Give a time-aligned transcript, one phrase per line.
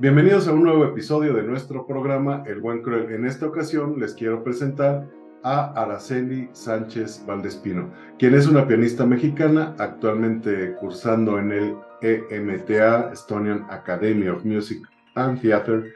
[0.00, 3.12] Bienvenidos a un nuevo episodio de nuestro programa El Buen Cruel.
[3.12, 5.10] En esta ocasión les quiero presentar
[5.42, 13.66] a Araceli Sánchez Valdespino, quien es una pianista mexicana actualmente cursando en el EMTA, Estonian
[13.70, 15.92] Academy of Music and Theatre,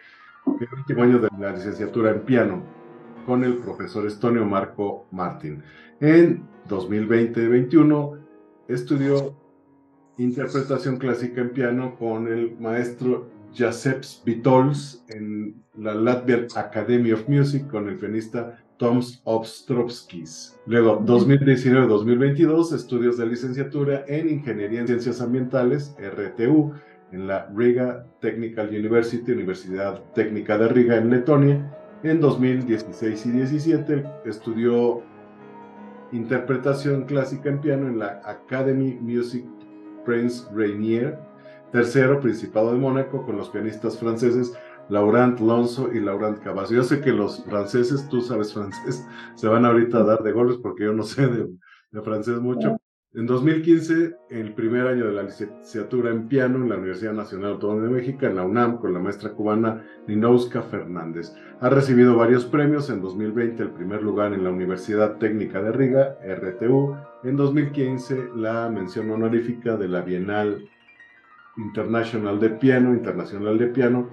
[0.46, 2.60] el último año de la licenciatura en piano
[3.24, 5.62] con el profesor estonio Marco Martin.
[6.00, 8.18] En 2020-21
[8.66, 9.36] estudió
[10.18, 17.66] interpretación clásica en piano con el maestro Jaceps Vitols en la Latvian Academy of Music
[17.68, 20.58] con el pianista Toms Ostrovskis.
[20.66, 26.72] Luego, 2019-2022, estudios de licenciatura en Ingeniería en Ciencias Ambientales, RTU,
[27.12, 31.78] en la Riga Technical University, Universidad Técnica de Riga en Letonia.
[32.02, 35.02] En 2016 y 17 estudió
[36.10, 39.44] interpretación clásica en piano en la Academy Music
[40.04, 41.18] Prince Rainier
[41.72, 44.52] Tercero, Principado de Mónaco, con los pianistas franceses
[44.88, 46.74] Laurent Lonso y Laurent Cavazzo.
[46.74, 50.58] Yo sé que los franceses, tú sabes francés, se van ahorita a dar de golpes
[50.58, 52.76] porque yo no sé de, francés mucho.
[53.14, 57.82] En 2015, el primer año de la licenciatura en piano en la Universidad Nacional Autónoma
[57.82, 61.34] de México, en la UNAM, con la maestra cubana Ninouska Fernández.
[61.60, 62.88] Ha recibido varios premios.
[62.88, 66.96] En 2020, el primer lugar en la Universidad Técnica de Riga, RTU.
[67.22, 70.66] En 2015, la mención honorífica de la Bienal
[71.56, 74.08] Internacional de Piano, Internacional de Piano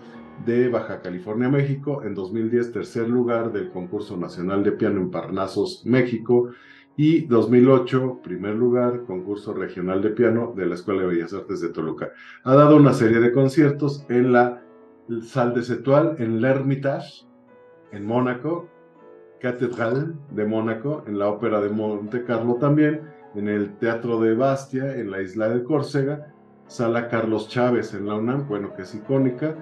[0.45, 2.03] de Baja California, México.
[2.03, 6.49] En 2010, tercer lugar del concurso nacional de piano en Parnasos, México.
[6.95, 11.69] Y 2008, primer lugar, concurso regional de piano de la Escuela de Bellas Artes de
[11.69, 12.11] Toluca.
[12.43, 14.61] Ha dado una serie de conciertos en la
[15.21, 17.25] Salle de Cetual, en l'Hermitage,
[17.91, 18.67] en Mónaco,
[19.39, 23.01] Catedral de Mónaco, en la Ópera de Monte Carlo también,
[23.33, 26.33] en el Teatro de Bastia, en la isla de Córcega,
[26.69, 29.55] Sala Carlos Chávez en la UNAM, bueno, que es icónica,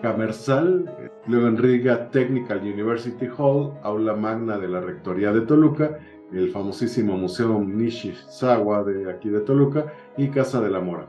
[0.00, 0.88] Camersal,
[1.26, 5.98] luego en Riga Technical University Hall, aula magna de la Rectoría de Toluca,
[6.32, 11.08] el famosísimo Museo Nishizawa de aquí de Toluca y Casa de la Mora.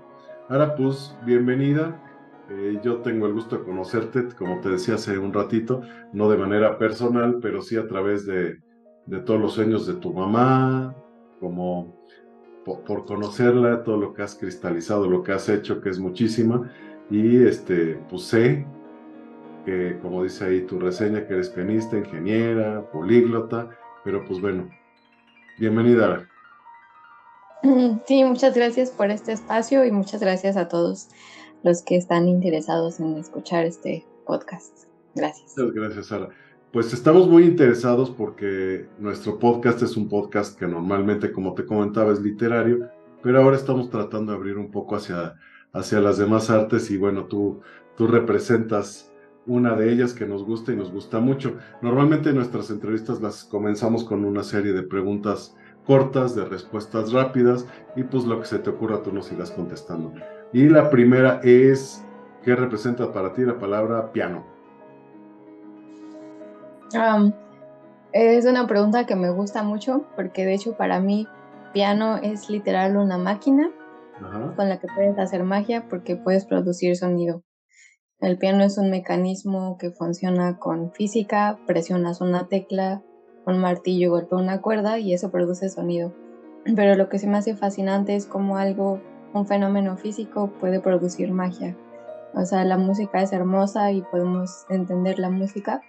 [0.50, 2.01] Ahora pues, bienvenida.
[2.50, 6.38] Eh, yo tengo el gusto de conocerte, como te decía hace un ratito, no de
[6.38, 8.57] manera personal, pero sí a través de,
[9.05, 10.95] de todos los sueños de tu mamá,
[11.39, 12.03] como
[12.66, 16.72] por, conocerla, todo lo que has cristalizado, lo que has hecho, que es muchísima.
[17.09, 18.66] Y este, pues sé
[19.66, 23.70] que, como dice ahí tu reseña, que eres pianista, ingeniera, políglota,
[24.03, 24.70] pero pues bueno,
[25.59, 26.28] bienvenida.
[28.06, 31.09] Sí, muchas gracias por este espacio y muchas gracias a todos
[31.64, 34.86] los que están interesados en escuchar este podcast.
[35.16, 35.56] Gracias.
[35.58, 36.30] Muchas gracias, Sara.
[36.75, 42.12] Pues estamos muy interesados porque nuestro podcast es un podcast que normalmente, como te comentaba,
[42.12, 42.90] es literario,
[43.24, 45.35] pero ahora estamos tratando de abrir un poco hacia,
[45.72, 47.62] hacia las demás artes y bueno, tú,
[47.96, 49.09] tú representas
[49.46, 51.56] una de ellas que nos gusta y nos gusta mucho.
[51.81, 57.66] Normalmente nuestras entrevistas las comenzamos con una serie de preguntas cortas, de respuestas rápidas
[57.96, 60.12] y pues lo que se te ocurra tú nos irás contestando.
[60.52, 62.03] Y la primera es,
[62.44, 64.54] ¿qué representa para ti la palabra piano?
[68.11, 71.28] Es una pregunta que me gusta mucho porque de hecho para mí
[71.73, 73.69] piano es literal una máquina
[74.56, 77.44] con la que puedes hacer magia porque puedes producir sonido.
[78.22, 83.03] El piano es un mecanismo que funciona con física, presionas una tecla,
[83.45, 86.13] un martillo golpea una cuerda y eso produce sonido.
[86.75, 89.01] Pero lo que se me hace fascinante es cómo algo,
[89.34, 91.78] un fenómeno físico puede producir magia.
[92.34, 95.81] O sea, la música es hermosa y podemos entender la música,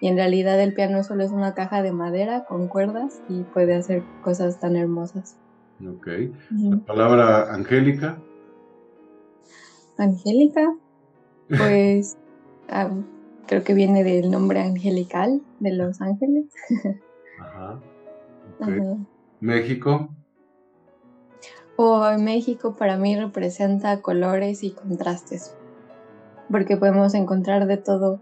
[0.00, 3.74] y en realidad el piano solo es una caja de madera con cuerdas y puede
[3.74, 5.36] hacer cosas tan hermosas.
[5.86, 6.08] Ok.
[6.50, 8.18] La palabra angélica.
[9.96, 10.74] Angélica,
[11.48, 12.16] pues
[13.46, 16.46] creo que viene del nombre angelical de los ángeles.
[17.40, 17.80] Ajá.
[19.40, 20.08] México.
[21.76, 25.56] O México para mí representa colores y contrastes,
[26.50, 28.20] porque podemos encontrar de todo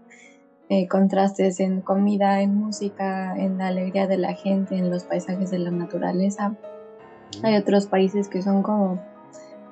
[0.69, 5.49] eh, contrastes en comida, en música, en la alegría de la gente, en los paisajes
[5.49, 6.57] de la naturaleza.
[7.43, 9.01] Hay otros países que son como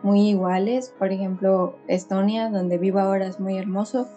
[0.03, 4.07] muy iguales, por ejemplo Estonia, donde vivo ahora es muy hermoso,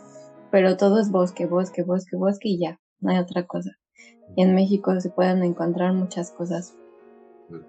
[0.51, 3.71] pero todo es bosque, bosque, bosque, bosque y ya, no hay otra cosa.
[4.37, 6.77] Y en México se pueden encontrar muchas cosas.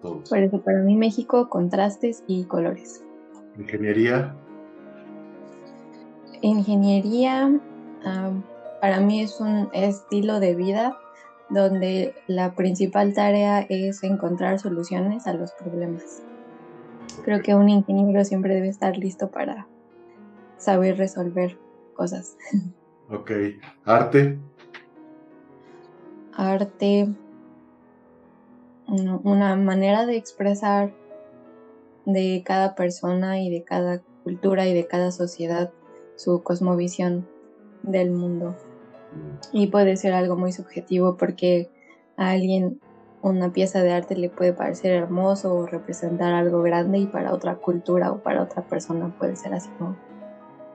[0.02, 3.04] Por eso para mí México, contrastes y colores.
[3.58, 4.36] Ingeniería.
[6.42, 7.60] Ingeniería,
[8.82, 10.98] para mí es un estilo de vida
[11.50, 16.22] donde la principal tarea es encontrar soluciones a los problemas.
[17.24, 19.68] Creo que un ingeniero siempre debe estar listo para
[20.58, 21.58] saber resolver
[21.96, 22.38] cosas.
[23.12, 23.32] Ok,
[23.86, 24.38] arte.
[26.34, 27.10] Arte,
[28.88, 30.94] una manera de expresar
[32.06, 35.72] de cada persona y de cada cultura y de cada sociedad
[36.16, 37.28] su cosmovisión
[37.84, 38.56] del mundo.
[39.52, 41.70] Y puede ser algo muy subjetivo porque
[42.18, 42.80] a alguien
[43.22, 47.56] una pieza de arte le puede parecer hermoso o representar algo grande y para otra
[47.56, 49.98] cultura o para otra persona puede ser así como,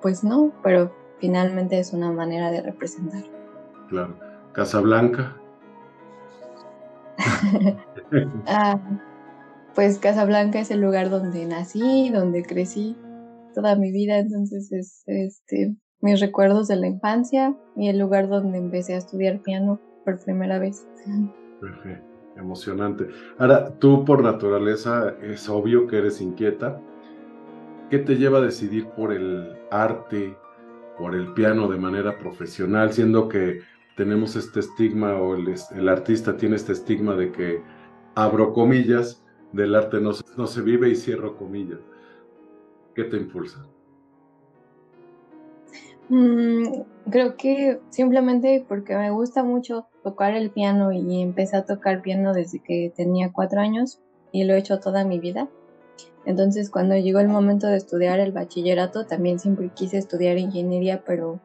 [0.03, 3.23] pues no, pero finalmente es una manera de representar.
[3.89, 4.19] Claro.
[4.53, 5.37] Casablanca.
[8.47, 8.79] ah,
[9.75, 12.97] pues Casablanca es el lugar donde nací, donde crecí
[13.55, 18.59] toda mi vida, entonces es este mis recuerdos de la infancia y el lugar donde
[18.59, 20.87] empecé a estudiar piano por primera vez.
[21.63, 22.07] Perfecto,
[22.37, 23.09] emocionante.
[23.39, 26.79] Ahora, tú por naturaleza es obvio que eres inquieta.
[27.89, 30.37] ¿Qué te lleva a decidir por el arte,
[30.99, 33.61] por el piano de manera profesional, siendo que
[33.97, 37.63] tenemos este estigma o el, el artista tiene este estigma de que,
[38.15, 41.81] abro comillas, del arte no, no se vive y cierro comillas?
[42.95, 43.67] ¿Qué te impulsa?
[46.09, 52.03] Mm, creo que simplemente porque me gusta mucho tocar el piano y empecé a tocar
[52.03, 55.49] piano desde que tenía cuatro años y lo he hecho toda mi vida.
[56.27, 61.41] Entonces cuando llegó el momento de estudiar el bachillerato también siempre quise estudiar ingeniería, pero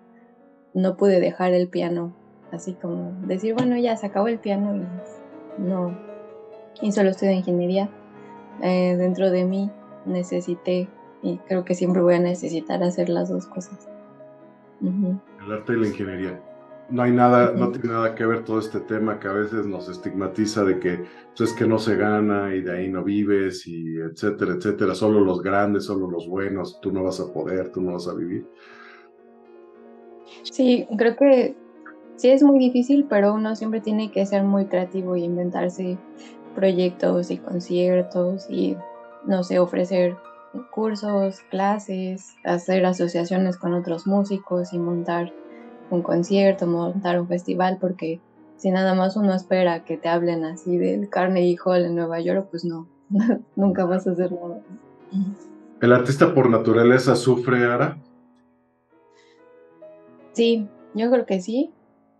[0.73, 2.13] no pude dejar el piano.
[2.51, 5.97] Así como decir, bueno, ya se acabó el piano y no.
[6.81, 7.89] Y solo estudio ingeniería.
[8.61, 9.69] Eh, dentro de mí
[10.05, 10.89] necesité
[11.21, 13.87] y creo que siempre voy a necesitar hacer las dos cosas.
[14.81, 16.43] El arte y la ingeniería.
[16.89, 19.87] No hay nada, no tiene nada que ver todo este tema que a veces nos
[19.89, 21.05] estigmatiza de que
[21.37, 24.95] pues, es que no se gana y de ahí no vives y etcétera, etcétera.
[24.95, 28.15] Solo los grandes, solo los buenos, tú no vas a poder, tú no vas a
[28.15, 28.47] vivir.
[30.43, 31.55] Sí, creo que
[32.15, 35.97] sí es muy difícil, pero uno siempre tiene que ser muy creativo y inventarse
[36.55, 38.75] proyectos y conciertos y,
[39.25, 40.17] no sé, ofrecer
[40.71, 45.33] cursos, clases, hacer asociaciones con otros músicos y montar
[45.89, 48.19] un concierto, montar un festival, porque
[48.57, 52.47] si nada más uno espera que te hablen así del Carnegie Hall en Nueva York,
[52.51, 52.87] pues no,
[53.55, 54.61] nunca vas a hacer nada.
[55.81, 57.97] ¿El artista por naturaleza sufre, Ara?
[60.33, 61.71] Sí, yo creo que sí,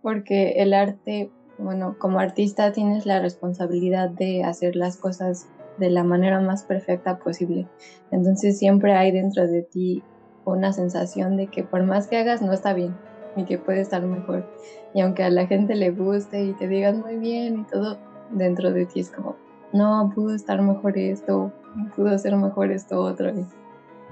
[0.02, 5.46] porque el arte, bueno, como artista tienes la responsabilidad de hacer las cosas
[5.80, 7.66] de la manera más perfecta posible.
[8.12, 10.04] Entonces siempre hay dentro de ti
[10.44, 12.94] una sensación de que por más que hagas no está bien
[13.34, 14.48] y que puede estar mejor.
[14.94, 17.98] Y aunque a la gente le guste y te digan muy bien y todo,
[18.30, 19.36] dentro de ti es como,
[19.72, 21.52] no, pudo estar mejor esto,
[21.96, 23.30] pudo ser mejor esto otro.
[23.30, 23.44] Y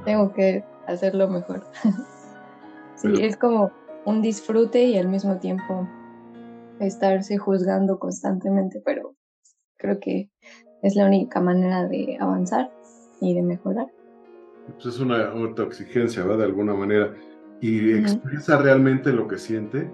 [0.05, 1.65] tengo que hacerlo mejor.
[2.97, 3.71] sí, es como
[4.05, 5.87] un disfrute y al mismo tiempo
[6.81, 9.15] estarse juzgando constantemente, pero
[9.77, 10.31] creo que
[10.83, 12.71] es la única manera de avanzar
[13.21, 13.87] y de mejorar.
[14.75, 16.39] Pues es una autoexigencia, ¿verdad?
[16.39, 17.15] De alguna manera.
[17.61, 19.91] Y expresa realmente lo que siente.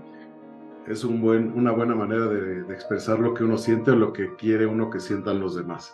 [0.86, 4.34] Es un buen, una buena manera de, expresar lo que uno siente o lo que
[4.36, 5.92] quiere uno que sientan los demás.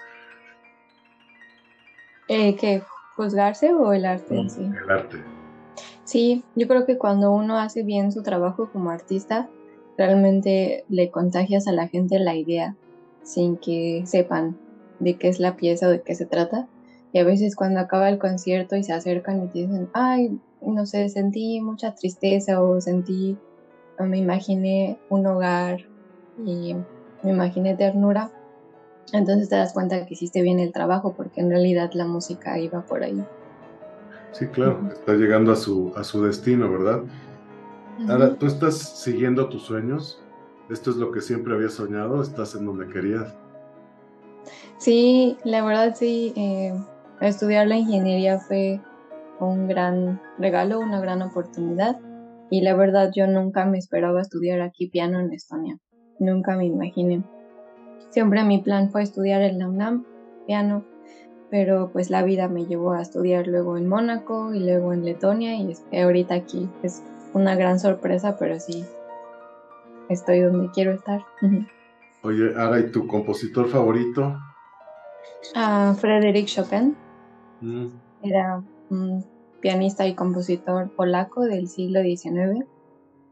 [2.29, 2.83] Eh, ¿Qué?
[3.17, 4.63] ¿Juzgarse o el arte en sí?
[4.83, 5.19] El arte.
[6.05, 9.49] Sí, yo creo que cuando uno hace bien su trabajo como artista,
[9.97, 12.75] realmente le contagias a la gente la idea
[13.23, 14.57] sin que sepan
[15.01, 16.69] de qué es la pieza o de qué se trata.
[17.13, 20.87] Y a veces cuando acaba el concierto y se acercan y te dicen, ay, no
[20.87, 23.37] sé, sentí mucha tristeza o sentí,
[23.99, 25.81] o me imaginé un hogar
[26.45, 26.77] y
[27.23, 28.31] me imaginé ternura.
[29.13, 32.83] Entonces te das cuenta que hiciste bien el trabajo porque en realidad la música iba
[32.83, 33.25] por ahí.
[34.33, 37.03] Sí, claro, está llegando a su, a su destino, ¿verdad?
[38.09, 40.23] Ahora, ¿tú estás siguiendo tus sueños?
[40.71, 42.23] ¿Esto es lo que siempre habías soñado?
[42.23, 43.35] ¿Estás en donde querías?
[44.81, 46.73] Sí, la verdad sí, eh,
[47.21, 48.81] estudiar la ingeniería fue
[49.39, 51.99] un gran regalo, una gran oportunidad
[52.49, 55.77] y la verdad yo nunca me esperaba estudiar aquí piano en Estonia,
[56.19, 57.23] nunca me imaginé.
[58.09, 60.01] Siempre mi plan fue estudiar en la
[60.47, 60.87] piano,
[61.51, 65.57] pero pues la vida me llevó a estudiar luego en Mónaco y luego en Letonia
[65.57, 67.03] y ahorita aquí es
[67.35, 68.87] una gran sorpresa, pero sí
[70.09, 71.21] estoy donde quiero estar.
[72.23, 74.39] Oye, Ara, ¿y tu compositor favorito?
[75.55, 76.97] A Frédéric Chopin.
[77.61, 77.87] Mm.
[78.23, 79.25] Era un
[79.61, 82.65] pianista y compositor polaco del siglo XIX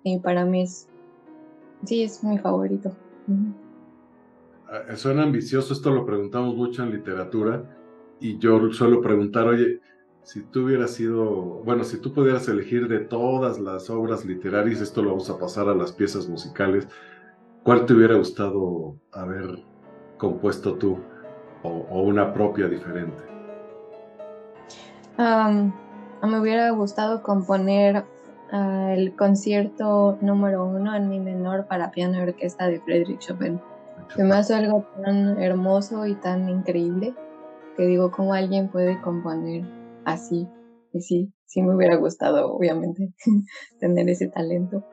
[0.05, 0.89] y para mí es,
[1.85, 2.95] sí, es mi favorito.
[4.69, 7.65] Ah, suena ambicioso, esto lo preguntamos mucho en literatura
[8.21, 9.81] y yo suelo preguntar, oye,
[10.23, 15.03] si tú hubieras sido, bueno, si tú pudieras elegir de todas las obras literarias, esto
[15.03, 16.87] lo vamos a pasar a las piezas musicales,
[17.63, 19.65] ¿cuál te hubiera gustado haber
[20.19, 20.99] compuesto tú
[21.63, 23.23] o, una propia diferente?
[25.19, 28.05] me hubiera gustado componer
[28.53, 33.61] ah, el concierto número uno en mi menor para piano y orquesta de Frédéric Chopin.
[34.15, 37.15] Se me hace algo tan hermoso y tan increíble
[37.77, 39.65] que digo, ¿cómo alguien puede componer
[40.09, 40.49] así.
[40.93, 43.13] Y sí, sí me hubiera gustado, obviamente,
[43.81, 44.85] tener ese talento.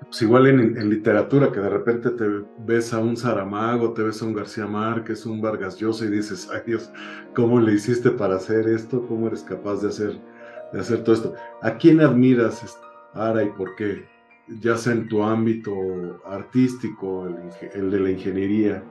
[0.00, 2.24] Pues igual en, literatura, que de repente te
[2.58, 6.48] ves a un Saramago, te ves a un García Márquez, un Vargas Llosa y dices,
[6.52, 6.90] ay Dios,
[7.34, 9.06] ¿cómo le hiciste para hacer esto?
[9.06, 10.18] ¿Cómo eres capaz de hacer,
[10.72, 11.34] de hacer todo esto?
[11.62, 12.78] ¿A quién admiras,
[13.12, 14.06] Ara, y por qué?
[14.60, 15.74] Ya sea en tu ámbito
[16.24, 17.26] artístico,
[17.74, 18.82] el, de la ingeniería.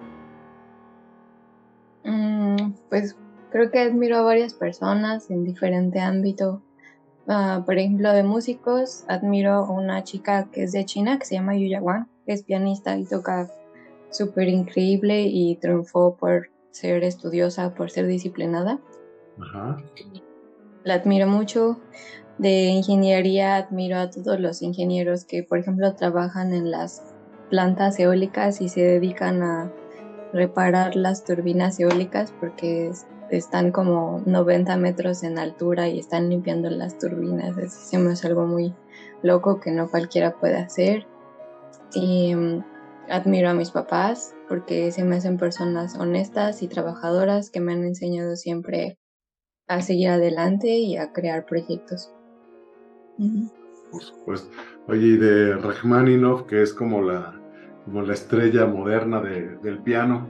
[2.03, 3.15] Mm, pues
[3.49, 6.61] Creo que admiro a varias personas en diferente ámbito.
[7.27, 11.35] Ah, por ejemplo, de músicos, admiro a una chica que es de China, que se
[11.35, 13.51] llama Yuya Wang, que es pianista y toca
[14.09, 18.79] súper increíble y triunfó por ser estudiosa, por ser disciplinada.
[20.83, 21.79] La admiro mucho.
[22.37, 27.01] De ingeniería admiro a todos los ingenieros que, por ejemplo, trabajan en las
[27.49, 29.73] plantas eólicas y se dedican a
[30.33, 32.91] reparar las turbinas eólicas porque
[33.29, 37.57] están como 90 metros en altura y están limpiando las turbinas.
[37.57, 38.73] Es, algo muy
[39.23, 41.05] loco que no cualquiera puede hacer.
[41.93, 42.63] Y mm,
[43.09, 47.83] admiro a mis papás porque se me hacen personas honestas y trabajadoras que me han
[47.83, 48.97] enseñado siempre
[49.67, 52.11] a seguir adelante y a crear proyectos.
[53.91, 54.49] Por supuesto.
[54.87, 57.39] Oye, y de Rachmaninoff, que es como la,
[57.85, 60.27] como la estrella moderna del piano,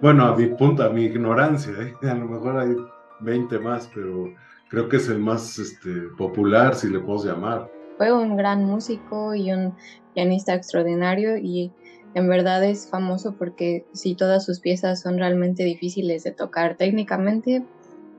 [0.00, 1.94] bueno, a mi punto, a mi ignorancia, ¿eh?
[2.08, 2.74] a lo mejor hay
[3.20, 4.32] 20 más, pero
[4.68, 7.70] creo que es el más este, popular, si le puedo llamar.
[7.98, 9.74] Fue un gran músico y un
[10.14, 11.72] pianista extraordinario y
[12.14, 17.64] en verdad es famoso porque sí, todas sus piezas son realmente difíciles de tocar técnicamente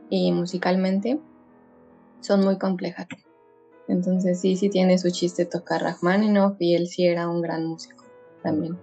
[0.10, 1.20] y musicalmente,
[2.20, 3.08] son muy complejas.
[3.88, 8.06] Entonces sí, sí tiene su chiste tocar Rachmaninoff y él sí era un gran músico
[8.44, 8.78] también.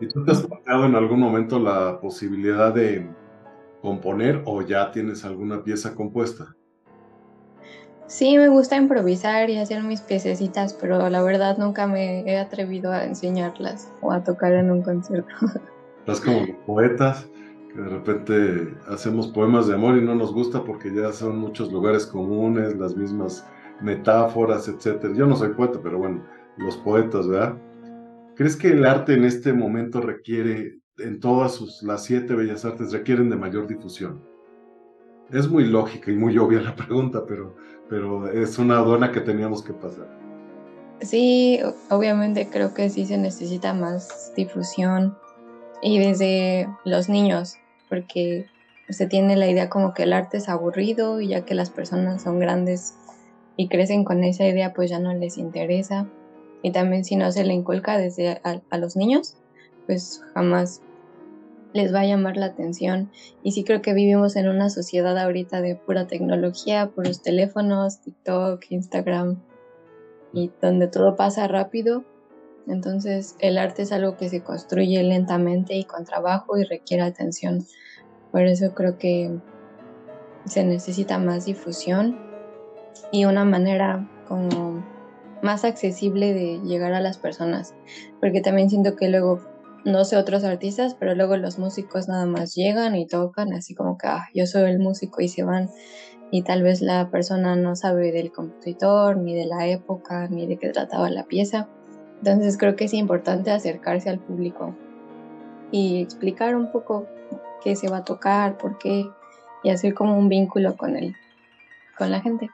[0.00, 3.08] ¿Y tú te has planteado en algún momento la posibilidad de
[3.82, 6.54] componer o ya tienes alguna pieza compuesta?
[8.06, 12.90] Sí, me gusta improvisar y hacer mis piececitas, pero la verdad nunca me he atrevido
[12.90, 15.28] a enseñarlas o a tocar en un concierto.
[16.00, 17.28] Estás como los poetas,
[17.74, 21.70] que de repente hacemos poemas de amor y no nos gusta porque ya son muchos
[21.70, 23.46] lugares comunes, las mismas
[23.82, 25.12] metáforas, etc.
[25.14, 26.24] Yo no soy poeta, pero bueno,
[26.56, 27.58] los poetas, ¿verdad?
[28.38, 32.92] ¿Crees que el arte en este momento requiere, en todas sus, las siete bellas artes,
[32.92, 34.22] requieren de mayor difusión?
[35.32, 37.56] Es muy lógica y muy obvia la pregunta, pero,
[37.88, 40.06] pero es una aduana que teníamos que pasar.
[41.00, 41.58] Sí,
[41.90, 45.18] obviamente creo que sí se necesita más difusión
[45.82, 47.56] y desde los niños,
[47.88, 48.46] porque
[48.88, 52.22] se tiene la idea como que el arte es aburrido y ya que las personas
[52.22, 52.94] son grandes
[53.56, 56.08] y crecen con esa idea, pues ya no les interesa
[56.62, 59.36] y también si no se le inculca desde a, los niños,
[59.86, 60.82] pues jamás
[61.72, 63.10] les va a llamar la atención.
[63.42, 68.64] Y sí creo que vivimos en una sociedad ahorita de pura tecnología, puros teléfonos, TikTok,
[68.70, 69.40] Instagram,
[70.32, 72.04] y donde todo pasa rápido.
[72.66, 77.64] Entonces el arte es algo que se construye lentamente y con trabajo y requiere atención.
[78.32, 79.38] Por eso creo que
[80.44, 82.18] se necesita más difusión
[83.10, 84.84] y una manera como
[85.42, 87.74] más accesible de llegar a las personas,
[88.20, 89.40] porque también siento que luego,
[89.84, 93.98] no sé otros artistas, pero luego los músicos nada más llegan y tocan, así como
[93.98, 95.70] que ah, yo soy el músico y se van,
[96.30, 100.58] y tal vez la persona no sabe del compositor, ni de la época, ni de
[100.58, 101.68] qué trataba la pieza.
[102.18, 104.74] Entonces creo que es importante acercarse al público
[105.70, 107.06] y explicar un poco
[107.62, 109.08] qué se va a tocar, por qué,
[109.62, 111.14] y hacer como un vínculo con él,
[111.96, 112.50] con la gente.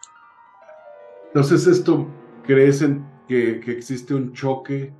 [1.28, 2.06] Entonces esto
[2.46, 2.84] ¿Crees
[3.26, 4.92] que, existe un choque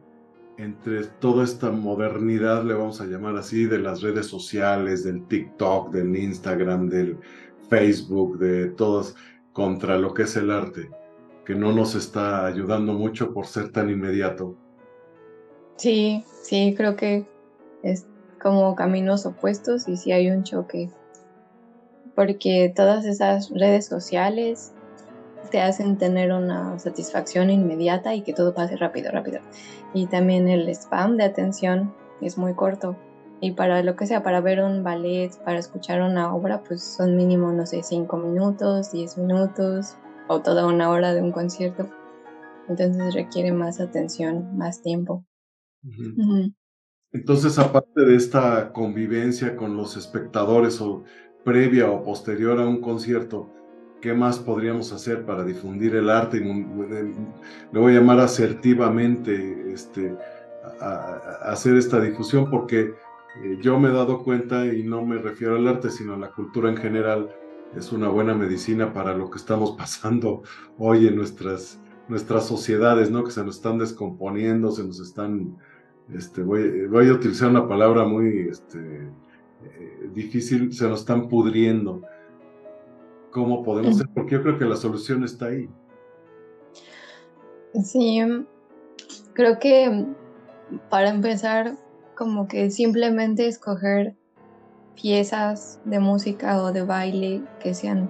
[0.56, 5.90] entre toda esta modernidad, le vamos a llamar así, de las redes sociales, del TikTok,
[5.90, 7.18] del Instagram, del
[7.68, 9.14] Facebook, de todas,
[9.52, 10.90] contra lo que es el arte,
[11.44, 14.56] que no nos está ayudando mucho por ser tan inmediato?
[15.76, 17.26] Sí, sí, creo que
[17.82, 18.06] es
[18.40, 20.88] como caminos opuestos y sí hay un choque,
[22.14, 24.74] porque todas esas redes sociales
[25.50, 29.40] te hacen tener una satisfacción inmediata y que todo pase rápido, rápido.
[29.92, 32.96] Y también el spam de atención es muy corto
[33.40, 37.16] Y para lo que sea, para ver un ballet, para escuchar una obra, pues son
[37.16, 39.96] mínimo, no sé, cinco minutos, diez minutos
[40.28, 41.90] o toda una hora de un concierto.
[42.68, 45.24] Entonces requiere más atención, más tiempo.
[47.12, 51.04] Entonces, aparte de esta convivencia con los espectadores o
[51.44, 53.52] previa o posterior a un concierto,
[54.04, 56.38] ¿qué más podríamos hacer para difundir el arte?
[56.38, 60.14] Le voy a llamar asertivamente este,
[60.78, 62.80] a, hacer esta difusión porque
[63.42, 66.30] eh, yo me he dado cuenta, y no me refiero al arte, sino a la
[66.32, 67.34] cultura en general,
[67.75, 70.42] es una buena medicina para lo que estamos pasando
[70.76, 73.25] hoy en nuestras, nuestras sociedades, ¿no?
[73.25, 75.56] Que se nos están descomponiendo, se nos están
[76.12, 79.08] este, voy, a utilizar una palabra muy este,
[79.64, 82.02] eh, difícil, se nos están pudriendo.
[83.34, 84.06] ¿Cómo podemos hacer?
[84.14, 85.68] Porque yo creo que la solución está ahí.
[87.82, 88.20] Sí,
[89.32, 90.06] creo que
[90.88, 91.76] para empezar,
[92.14, 94.14] como que simplemente escoger
[94.94, 98.08] piezas de música o de baile que sean,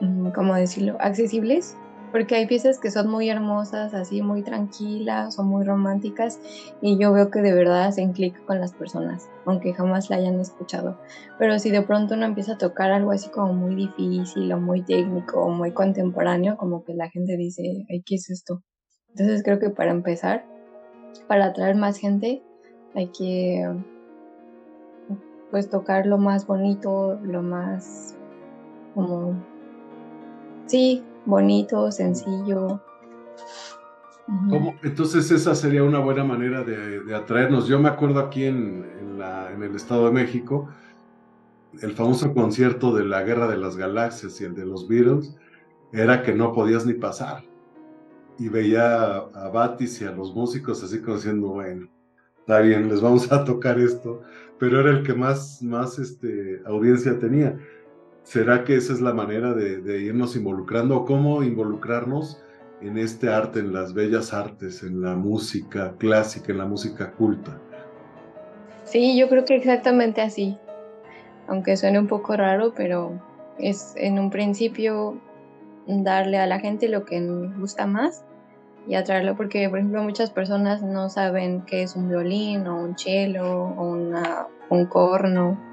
[0.00, 1.76] mm, ¿cómo decirlo?, accesibles
[2.16, 6.40] porque hay piezas que son muy hermosas, así muy tranquilas o muy románticas
[6.80, 10.40] y yo veo que de verdad hacen clic con las personas, aunque jamás la hayan
[10.40, 10.98] escuchado.
[11.38, 14.80] Pero si de pronto uno empieza a tocar algo así como muy difícil o muy
[14.80, 18.62] técnico o muy contemporáneo, como que la gente dice, ay, ¿qué es esto?
[19.10, 20.46] Entonces creo que para empezar,
[21.28, 22.42] para atraer más gente,
[22.94, 23.62] hay que
[25.50, 28.16] pues tocar lo más bonito, lo más
[28.94, 29.34] como
[30.64, 32.80] sí, bonito, sencillo.
[34.82, 37.68] Entonces esa sería una buena manera de, atraernos.
[37.68, 38.86] Yo me acuerdo aquí en,
[39.60, 40.68] el Estado de México,
[41.80, 45.36] el famoso concierto de la Guerra de las Galaxias y el de los Beatles,
[45.92, 47.44] era que no podías ni pasar.
[48.38, 51.88] Y veía a, Batis y a los músicos así como diciendo, bueno,
[52.40, 54.22] está bien, les vamos a tocar esto,
[54.58, 57.58] pero era el que más, más este, audiencia tenía.
[58.26, 61.04] ¿Será que esa es la manera de, irnos involucrando?
[61.04, 62.42] ¿Cómo involucrarnos
[62.80, 67.56] en este arte, en las bellas artes, en la música clásica, en la música culta?
[68.82, 70.58] Sí, yo creo que exactamente así.
[71.46, 73.12] Aunque suene un poco raro, pero
[73.60, 75.20] es en un principio
[75.86, 77.20] darle a la gente lo que
[77.56, 78.24] gusta más
[78.88, 82.98] y atraerlo porque, por ejemplo, muchas personas no saben qué es un violín o un
[82.98, 85.65] cello o una, un corno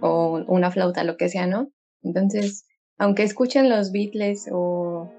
[0.00, 1.70] o una flauta, lo que sea, ¿no?
[2.02, 2.66] Entonces,
[2.98, 5.10] aunque escuchen los Beatles o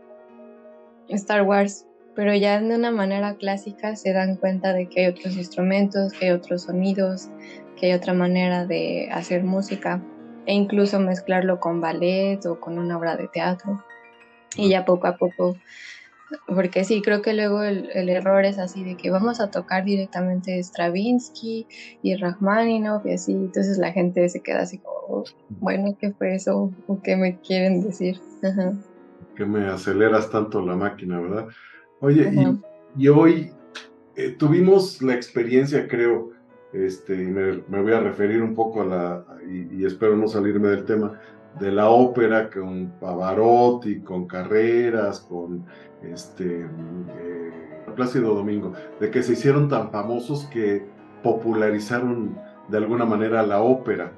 [1.10, 5.38] Star Wars, pero ya de una manera clásica se dan cuenta de que hay otros
[5.38, 7.30] instrumentos, que hay otros sonidos,
[7.78, 10.04] que hay otra manera de hacer música
[10.46, 13.84] e incluso mezclarlo con ballet o con una obra de teatro.
[14.56, 15.56] Y ya poco a poco
[16.48, 20.62] porque sí, creo que luego el, error es así de que vamos a tocar directamente
[20.62, 21.68] Stravinsky
[22.02, 26.36] y Rachmaninoff y así, entonces la gente se queda así como, oh, bueno, ¿qué fue
[26.36, 26.72] eso?
[26.88, 28.20] ¿O qué me quieren decir?
[29.36, 31.48] Que me aceleras tanto la máquina, ¿verdad?
[32.00, 32.32] Oye,
[32.98, 33.52] y, hoy
[34.16, 36.32] eh, tuvimos la experiencia, creo,
[36.74, 40.70] este, y me, voy a referir un poco a la, y, y espero no salirme
[40.70, 41.20] del tema,
[41.60, 45.66] de la ópera con Pavarotti, con Carreras, con
[46.02, 47.52] este, eh,
[47.96, 50.86] Plácido Domingo, de que se hicieron tan famosos que
[51.24, 52.38] popularizaron
[52.70, 54.14] de alguna manera la ópera.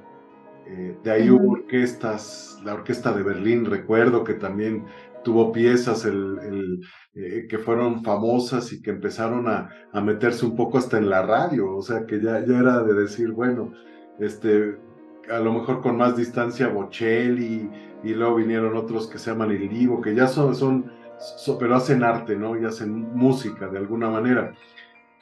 [0.66, 4.86] Eh, de ahí hubo orquestas, la orquesta de Berlín, recuerdo que también
[5.22, 6.80] tuvo piezas el,
[7.14, 11.22] eh, que fueron famosas y que empezaron a, a, meterse un poco hasta en la
[11.22, 13.72] radio, o sea que ya, ya era de decir, bueno,
[14.18, 14.76] este,
[15.30, 17.70] a lo mejor con más distancia Bocelli
[18.02, 20.90] y luego vinieron otros que se llaman El Divo, que ya son, son
[21.58, 22.58] pero hacen arte, ¿no?
[22.60, 24.52] Y hacen música de alguna manera.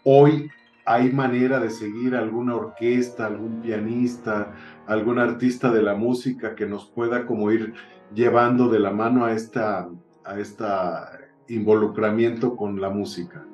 [0.04, 0.50] Hoy
[0.84, 4.52] hay manera de seguir alguna orquesta, algún pianista,
[4.86, 7.74] algún artista de la música que nos pueda como ir
[8.14, 9.88] llevando de la mano a esta
[10.24, 13.44] a esta involucramiento con la música.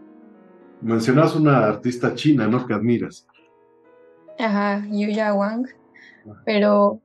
[0.80, 2.66] Mencionas una artista china, ¿no?
[2.66, 3.26] Que admiras.
[4.38, 5.66] Ajá, Yuya Wang.
[6.44, 7.00] Pero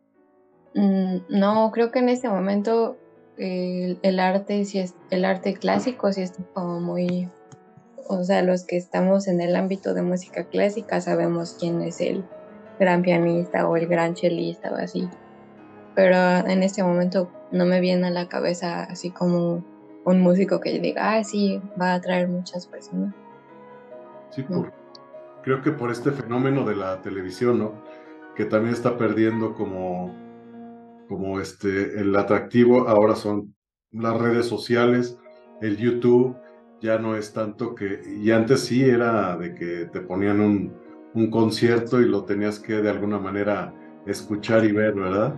[0.76, 2.98] mm, no, creo que en este momento
[3.38, 7.30] el, arte, si es el arte clásico, si está como muy,
[8.08, 12.24] o sea, los que estamos en el ámbito de música clásica sabemos quién es el
[12.80, 15.10] gran pianista o el gran chelista o así.
[15.96, 19.64] Pero en este momento no me viene a la cabeza así como
[20.06, 23.14] un músico que diga, ah, sí, va a atraer muchas personas.
[24.32, 24.44] Sí,
[25.44, 27.74] creo que por este fenómeno de la televisión, ¿no?
[28.36, 30.14] Que también está perdiendo como
[31.08, 33.54] como este, el atractivo ahora son
[33.92, 35.20] las redes sociales,
[35.62, 36.36] el YouTube,
[36.82, 40.74] ya no es tanto que, y antes sí era de que te ponían un,
[41.14, 43.74] un concierto y lo tenías que de alguna manera
[44.06, 45.36] escuchar y ver, ¿verdad?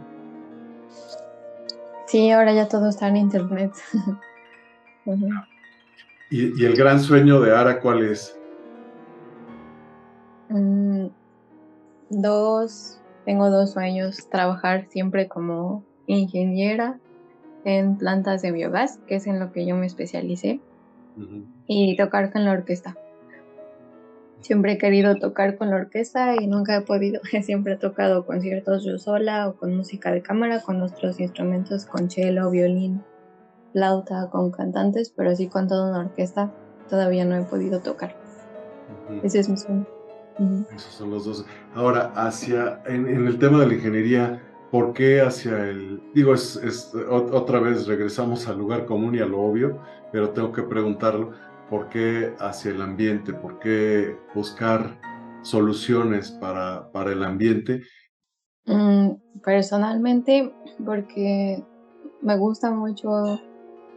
[2.07, 3.73] Sí, ahora ya todo está en internet.
[6.31, 8.39] ¿Y, el gran sueño de Ara cuál es?
[10.49, 10.84] Mm,
[12.09, 16.99] dos, tengo dos sueños, trabajar siempre como ingeniera
[17.63, 20.59] en plantas de biogás, que es en lo que yo me especialicé,
[21.67, 22.95] y tocar con la orquesta.
[24.41, 27.19] Siempre he querido tocar con la orquesta y nunca he podido.
[27.41, 32.11] Siempre he tocado conciertos yo sola o con música de cámara, con otros instrumentos, con
[32.11, 33.01] cello, violín,
[33.73, 36.51] flauta, con cantantes, pero así con toda una orquesta
[36.89, 38.15] todavía no he podido tocar.
[39.23, 39.87] Ese es mi sueño.
[40.73, 41.45] Esos son los dos.
[41.73, 46.93] Ahora, hacia, en, el tema de la ingeniería, ¿por qué hacia el, digo, es, es,
[47.09, 49.79] otra vez regresamos al lugar común y a lo obvio,
[50.11, 51.31] pero tengo que preguntarlo,
[51.69, 53.33] ¿por qué hacia el ambiente?
[53.33, 54.99] ¿Por qué buscar
[55.41, 57.83] soluciones para, para el ambiente?
[58.65, 59.11] Mm,
[59.43, 61.63] personalmente, porque
[62.21, 63.39] me gusta mucho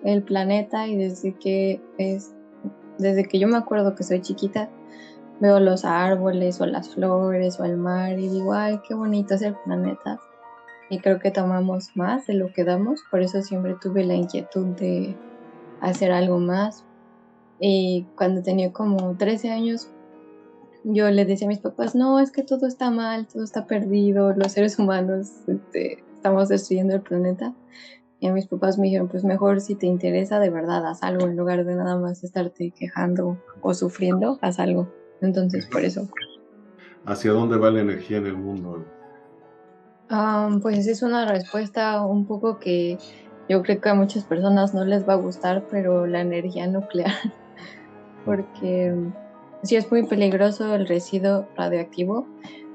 [0.04, 2.34] el planeta y desde que es,
[2.98, 4.70] desde que yo me acuerdo que soy chiquita,
[5.40, 9.42] veo los árboles o las flores o el mar y digo, ay, qué bonito es
[9.42, 10.18] el planeta.
[10.90, 14.66] Y creo que tomamos más de lo que damos, por eso siempre tuve la inquietud
[14.76, 15.16] de
[15.80, 16.84] hacer algo más.
[17.60, 19.90] Y cuando tenía como 13 años,
[20.84, 24.32] yo le decía a mis papás, no, es que todo está mal, todo está perdido,
[24.32, 27.54] los seres humanos este, estamos destruyendo el planeta.
[28.20, 31.26] Y a mis papás me dijeron, pues mejor si te interesa de verdad, haz algo
[31.26, 34.88] en lugar de nada más estarte quejando o sufriendo, haz algo.
[35.20, 36.08] Entonces, por eso.
[37.04, 38.84] ¿Hacia dónde va la energía en el mundo?
[40.62, 42.96] pues es una respuesta un poco que
[43.48, 47.12] yo creo que a muchas personas no les va a gustar, pero la energía nuclear,
[48.24, 48.94] porque
[49.62, 52.26] sí es muy peligroso el residuo radioactivo,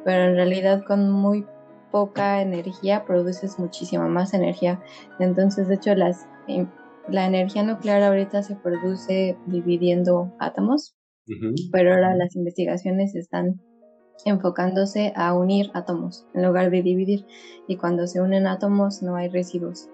[0.03, 1.45] pero en realidad con muy
[1.91, 4.81] poca energía produces muchísima más energía.
[5.19, 6.67] Entonces, de hecho, las, em,
[7.07, 10.95] la energía nuclear ahorita se produce dividiendo átomos
[11.71, 13.59] pero ahora las investigaciones están
[14.25, 17.25] enfocándose a unir átomos en lugar de dividir.
[17.67, 19.89] Y cuando se unen átomos no hay residuos.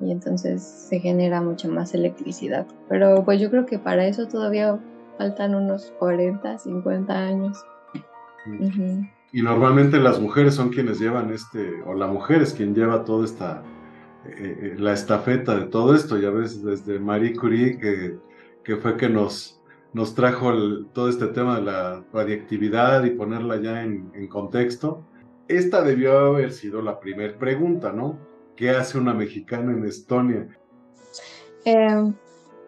[0.00, 2.66] Y entonces se genera mucha más electricidad.
[2.88, 4.78] Pero pues yo creo que para eso todavía
[5.16, 7.58] faltan unos 40, 50 años.
[9.32, 13.24] Y normalmente las mujeres son quienes llevan este, o la mujer es quien lleva toda
[13.24, 13.62] esta,
[14.24, 18.18] eh, eh, la estafeta de todo esto, ya ves, desde Marie Curie, que,
[18.64, 19.57] que fue que nos
[19.92, 20.52] nos trajo
[20.92, 25.04] todo este tema de la radiactividad y ponerla ya en, contexto.
[25.48, 28.18] Esta debió haber sido la primera pregunta, ¿no?
[28.54, 30.48] ¿Qué hace una mexicana en Estonia?
[31.64, 32.14] Em,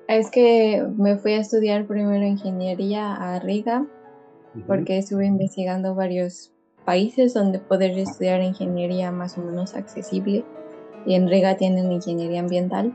[0.08, 3.86] es que me fui a estudiar primero ingeniería a Riga,
[4.66, 6.52] porque estuve investigando varios
[6.84, 10.44] países donde poder estudiar ingeniería más o menos accesible.
[11.06, 12.94] Y en Riga tienen ingeniería ambiental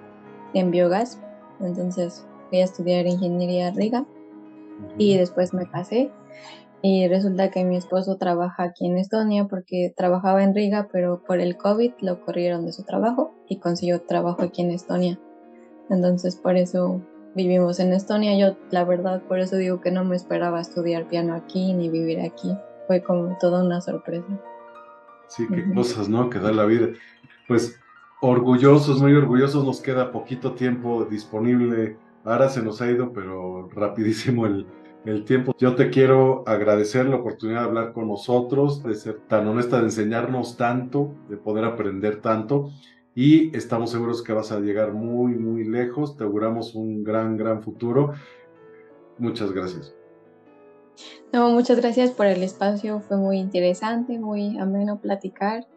[0.53, 1.21] en biogás.
[1.61, 4.05] Entonces fui a estudiar ingeniería a Riga
[4.97, 6.11] y después me casé
[6.87, 11.39] y resulta que mi esposo trabaja aquí en Estonia porque trabajaba en Riga, pero por
[11.39, 15.19] el COVID lo corrieron de su trabajo y consiguió trabajo aquí en Estonia.
[15.89, 17.01] Entonces por eso
[17.33, 18.37] vivimos en Estonia.
[18.37, 22.21] Yo la verdad por eso digo que no me esperaba estudiar piano aquí ni vivir
[22.21, 22.55] aquí.
[22.85, 24.27] Fue como toda una sorpresa.
[25.27, 26.29] Sí, qué cosas, ¿no?
[26.29, 26.89] Que da la vida.
[27.47, 27.79] Pues
[28.21, 34.47] orgullosos, muy orgullosos, nos queda poquito tiempo disponible Ahora se nos ha ido, pero rapidísimo
[34.47, 34.65] el,
[35.25, 35.53] tiempo.
[35.59, 39.83] Yo te quiero agradecer la oportunidad de hablar con nosotros, de ser tan honesta, de
[39.83, 42.71] enseñarnos tanto, de poder aprender tanto.
[43.13, 46.17] Y estamos seguros que vas a llegar muy, muy lejos.
[46.17, 48.13] Te auguramos un gran, gran futuro.
[49.19, 49.93] Muchas gracias.
[51.31, 53.01] No, muchas gracias por el espacio.
[53.01, 55.67] Fue muy interesante, muy ameno platicar.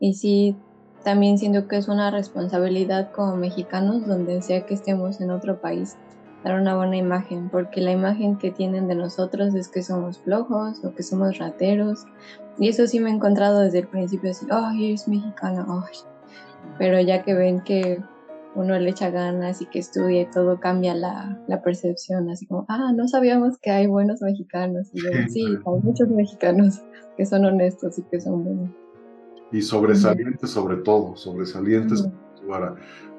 [0.00, 0.56] Y sí,
[1.04, 5.96] también siento que es una responsabilidad como mexicanos, donde sea que estemos en otro país,
[6.42, 10.82] dar una buena imagen, porque la imagen que tienen de nosotros es que somos flojos
[10.82, 12.06] o que somos rateros.
[12.58, 15.84] Y eso sí me he encontrado desde el principio, así, ay, eres mexicano,
[16.78, 18.02] Pero ya que ven que
[18.54, 22.64] uno le echa ganas y que estudia y todo cambia la, la, percepción, así como,
[22.68, 24.88] ah, no sabíamos que hay buenos mexicanos.
[24.94, 26.82] Y yo, sí, hay muchos mexicanos
[27.16, 28.83] que son honestos y que son buenos
[29.54, 32.04] y sobresalientes sobre todo, sobresalientes.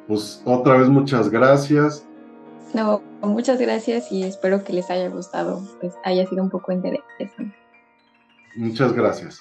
[0.06, 2.06] Pues otra vez muchas gracias.
[2.74, 7.56] No, muchas gracias y espero que les haya gustado, pues haya sido un poco interesante.
[8.58, 9.39] Muchas gracias.